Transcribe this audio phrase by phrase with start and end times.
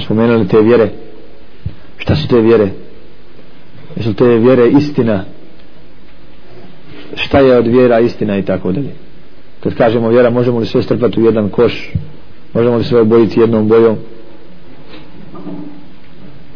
[0.00, 0.88] spomenuli te vjere.
[1.96, 2.68] Šta su te vjere?
[3.96, 5.24] Jesu te vjere istina?
[7.14, 8.90] Šta je od vjera istina i tako dalje?
[9.60, 11.92] Kad kažemo vjera možemo li sve strpati u jedan koš?
[12.54, 13.96] Možemo li sve obojiti jednom bojom?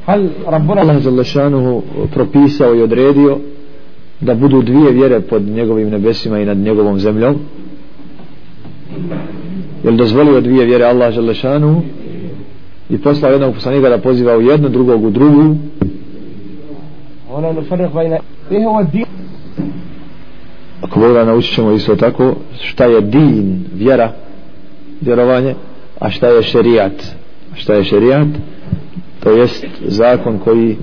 [0.07, 1.83] Hal rabbuna Allah zalašanuhu
[2.15, 3.39] propisao i odredio
[4.21, 7.35] da budu dvije vjere pod njegovim nebesima i nad njegovom zemljom?
[9.85, 11.83] Je li dozvolio dvije vjere Allah zalašanuhu
[12.91, 15.57] i poslao jednog poslanika da poziva u jednu, drugog u drugu.
[17.31, 18.17] Ona nufarih vajna
[18.51, 19.05] e, ihova din.
[20.83, 24.13] Ako Boga naučit ćemo isto tako, šta je din, vjera,
[25.01, 25.55] vjerovanje,
[26.01, 26.93] a šta je šerijat.
[27.55, 28.29] Šta je šerijat?
[29.23, 30.77] To jest zakon koji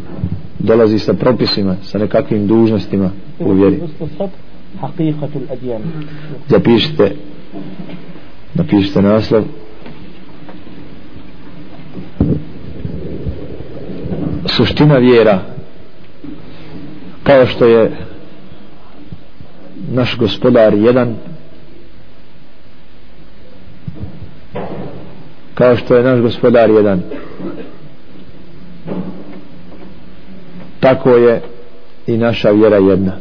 [0.59, 3.09] dolazi sa propisima, sa nekakvim dužnostima
[3.39, 3.79] u vjeri.
[6.47, 7.11] Zapišite,
[8.53, 9.43] napišite naslov,
[14.61, 15.39] suština vjera
[17.23, 17.91] kao što je
[19.91, 21.15] naš gospodar jedan
[25.61, 27.01] kao što je naš gospodar jedan.
[30.79, 31.41] Tako je
[32.07, 33.11] i naša vjera jedna.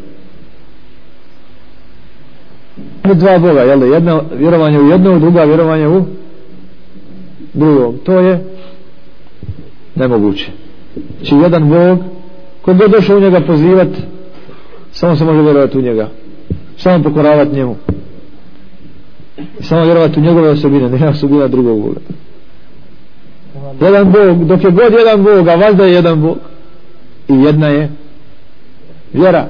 [3.05, 6.05] Dva Boga, jel jedno vjerovanje u jedno, druga vjerovanje u
[7.55, 8.45] drugom, to je
[9.95, 10.51] nemoguće.
[11.24, 12.00] či jedan Bog
[12.62, 13.88] ko god došao u njega pozivat
[14.92, 16.10] samo se može vjerovati u njega
[16.78, 17.76] samo pokoravati njemu
[19.60, 22.00] i samo vjerovati u njegove osobine nema osobina drugog Boga
[23.82, 26.38] jedan Bog, dok je god jedan Bog a vazda je jedan Bog
[27.30, 27.90] i jedna je
[29.14, 29.48] vjera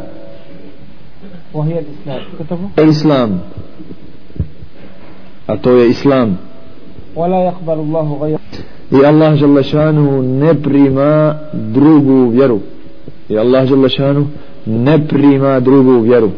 [1.55, 3.41] وهي الإسلام كتبه je islam
[5.47, 6.37] a to je islam
[7.15, 8.39] ولا يقبل الله غير
[8.92, 12.60] i Allah Želešanu ne prima drugu vjeru
[13.28, 14.26] i Allah Želešanu
[14.66, 16.30] ne prima drugu vjeru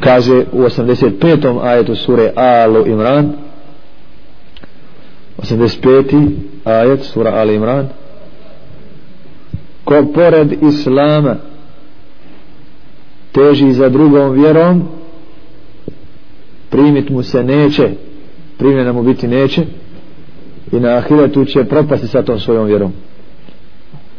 [0.00, 1.60] kaže u 85.
[1.62, 3.32] ajetu sure Alu Imran
[5.38, 6.30] 85.
[6.64, 7.88] ajet sura Al Imran
[9.84, 11.36] ko pored Islama
[13.32, 14.82] teži za drugom vjerom
[16.70, 17.90] primit mu se neće
[18.58, 19.62] primjena mu biti neće
[20.74, 22.92] i na ahiretu će propasti sa tom svojom vjerom.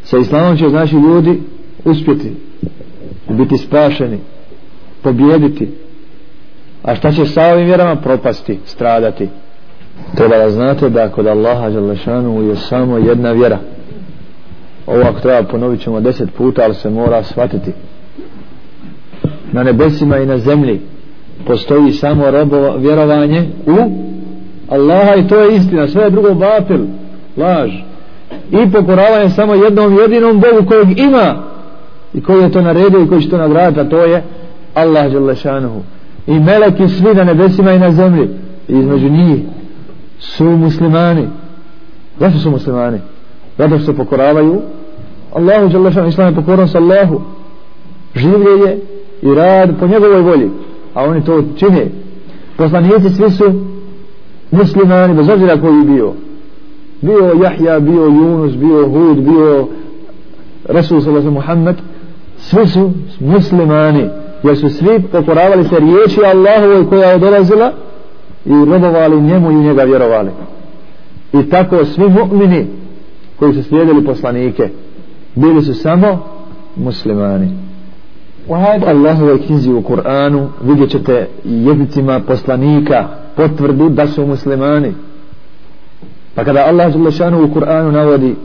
[0.04, 1.42] Sa islamom će znači ljudi
[1.86, 2.32] uspjeti
[3.30, 4.20] biti spašeni
[5.02, 5.70] pobjediti
[6.86, 7.96] a šta će sa ovim vjerama?
[7.96, 9.30] Propasti stradati.
[10.16, 13.60] Treba da znate da kod Allaha Đalešanu je samo jedna vjera.
[14.88, 17.72] Ovo ako treba ponovit ćemo deset puta ali se mora shvatiti.
[19.52, 20.82] Na nebesima i na zemlji
[21.48, 24.05] postoji samo robo, vjerovanje u
[24.70, 26.80] Allaha i to je istina sve je drugo batil
[27.38, 27.72] laž.
[28.52, 31.36] I pokoravanje samo jednom jedinom Bogu kojeg ima
[32.14, 34.24] i koji je to naredio i koji će to nagraditi a to je
[34.74, 35.82] Allah Đelešanuhu.
[36.28, 38.30] i meleki svi na nebesima i na zemlji
[38.68, 39.40] i između njih
[40.20, 41.28] su muslimani.
[42.20, 42.98] Zašto su muslimani?
[43.58, 44.62] Zato što se pokoravaju
[45.34, 47.22] Allahu Đelešanuhu, Islam je pokoran sa Allahu.
[48.16, 48.78] Življenje
[49.22, 50.50] i rad po njegovoj volji
[50.96, 51.88] a oni to čine.
[52.58, 53.44] Poslanici svi su
[54.52, 56.14] muslimani bez obzira koji bio.
[57.02, 59.68] Bio Jahja, bio Yunus, bio Hud, bio
[60.70, 61.76] Rasul sallallahu Muhammed
[62.38, 64.10] svi su muslimani
[64.44, 67.72] jer su svi pokoravali se riječi Allahovoj koja je dolazila
[68.46, 70.30] i robovali njemu i njega vjerovali.
[71.34, 72.66] I tako svi mu'mini
[73.40, 74.70] koji su slijedili poslanike
[75.36, 76.20] bili su samo
[76.76, 77.50] muslimani.
[78.48, 78.54] U
[78.88, 84.94] Allahovoj knjizi u Kur'anu vidjet ćete jezicima poslanika potvrdu da su muslimani.
[86.36, 88.36] Pa kada Allah Želešanu u Kur'anu navodi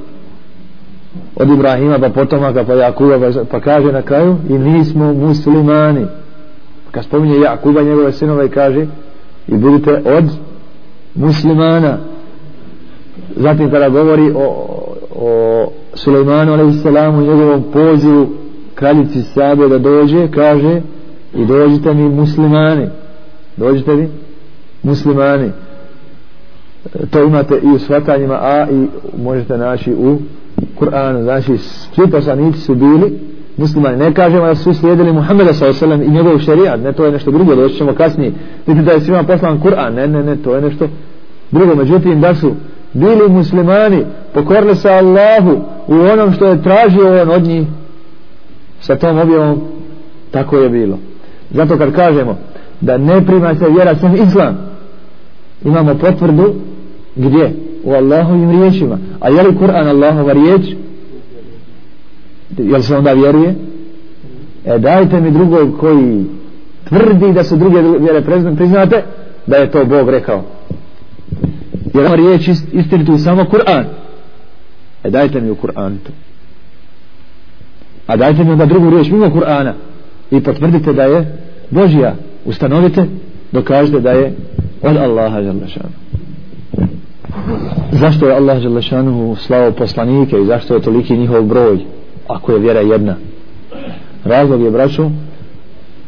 [1.37, 6.07] od Ibrahima pa potomaka pa Jakuba pa, pa kaže na kraju i mi smo muslimani.
[6.85, 8.87] Pa kad spominje Jakuba njegove sinove i kaže
[9.49, 10.25] i budite od
[11.15, 11.99] muslimana.
[13.37, 14.77] Zatim kada govori o,
[15.15, 16.85] o Sulejmanu a.s.
[16.85, 18.29] i njegovom pozivu
[18.75, 20.81] kraljici Sabe da dođe kaže
[21.35, 22.87] i dođite mi muslimani.
[23.57, 24.09] Dođite mi
[24.83, 25.51] muslimani.
[27.11, 28.87] To imate i u svatanjima a i
[29.23, 30.19] možete naći u
[30.81, 31.23] Kur'anu.
[31.23, 31.59] Znači
[31.95, 33.19] svi poslanici su bili
[33.57, 33.97] muslimani.
[33.97, 36.05] Ne kažemo da su slijedili Muhammeda s.a.v.
[36.05, 36.81] i njegov šerijat.
[36.81, 38.33] Ne to je nešto drugo doći ćemo kasnije.
[38.67, 39.95] Vidite da je svima poslan Kur'an.
[39.95, 40.89] Ne ne ne to je nešto
[41.51, 41.75] drugo.
[41.75, 42.55] Međutim da su
[42.93, 44.05] bili muslimani
[44.35, 47.67] pokorili se Allahu u onom što je tražio on od njih
[48.81, 49.61] sa tom objavom
[50.31, 50.99] tako je bilo.
[51.51, 52.39] Zato kad kažemo
[52.81, 54.70] da ne prima se vjera sam islam
[55.65, 56.55] imamo potvrdu
[57.17, 57.53] gdje?
[57.85, 58.99] U Allahovim riječima.
[59.21, 60.63] A je li Kur'an Allahova riječ?
[62.59, 63.55] Jel se onda vjeruje?
[64.65, 66.25] E dajte mi drugog koji
[66.89, 68.23] tvrdi da su druge vjere
[68.57, 69.03] priznate
[69.47, 70.43] da je to Bog rekao.
[71.95, 73.85] Jer ova riječ istinitu samo Kur'an.
[75.05, 76.13] E dajte mi u Kur'an to.
[78.07, 79.73] A dajte mi onda drugu riječ mimo Kur'ana.
[80.31, 81.39] I potvrdite da je
[81.71, 82.15] Božija.
[82.45, 83.07] Ustanovite
[83.53, 84.33] dokažete da je
[84.83, 86.11] od Allaha Đalešanu
[87.93, 91.79] zašto je Allah Đalešanu slao poslanike i zašto je toliki njihov broj
[92.29, 93.17] ako je vjera jedna?
[94.25, 95.11] Razlog je braćo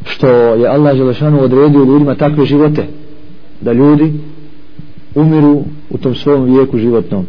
[0.04, 2.86] što je Allah Đalešanu odredio ljudima takve živote
[3.60, 4.12] da ljudi
[5.14, 7.26] umiru u tom svom vijeku životnom.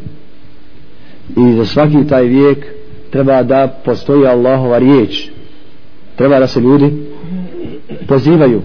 [1.37, 2.65] I za svaki taj vijek
[3.09, 5.29] treba da postoji Allahova riječ.
[6.15, 6.93] Treba da se ljudi
[8.07, 8.61] pozivaju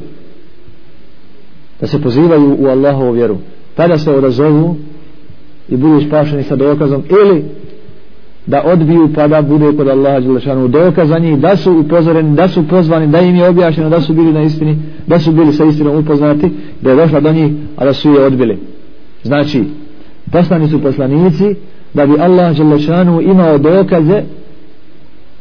[1.80, 3.36] da se pozivaju u Allahovu vjeru.
[3.75, 4.76] Tada se odazovu
[5.69, 7.44] i budu spašeni sa dokazom ili
[8.46, 12.48] da odbiju pa da bude kod Allaha Đelešanu dokaz za njih da su upozoreni, da
[12.48, 15.64] su pozvani da im je objašnjeno da su bili na istini da su bili sa
[15.64, 18.58] istinom upoznati da je došla do njih a da su je odbili.
[19.22, 19.64] Znači
[20.32, 21.54] poslani su poslanici
[21.94, 24.22] da bi Allah Đelešanu imao dokaze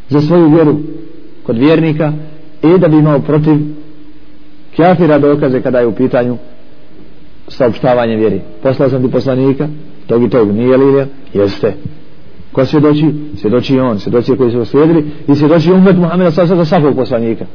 [0.09, 0.75] za svoju vjeru
[1.43, 2.13] kod vjernika
[2.63, 3.57] i da bi imao protiv
[4.77, 6.37] kjafira dokaze kada je u pitanju
[7.47, 8.41] saopštavanje vjeri.
[8.63, 9.67] Poslao sam ti poslanika
[10.07, 11.73] tog i tog nije li je jeste.
[12.51, 13.05] Ko svjedoči?
[13.37, 17.45] Svjedoči i on svjedoči koji su slijedili i svjedoči umet Muhammeda sa sada svakog poslanika.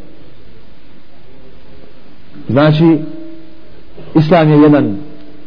[2.48, 2.98] Znači
[4.14, 4.96] islam je jedan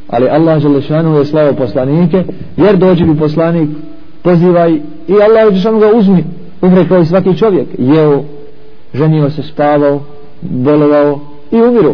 [0.08, 2.24] ali Allah Želešanu je slavo poslanike
[2.58, 3.70] jer dođe bi poslanik
[4.22, 4.74] pozivaj
[5.08, 6.24] i Allah Želešanu ga uzmi
[6.62, 7.68] umre kao i svaki čovjek.
[7.78, 8.24] Jeo
[8.94, 10.02] ženio se spavao
[10.42, 11.94] bolovao i umiru